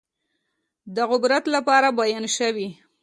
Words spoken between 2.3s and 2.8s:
شوي.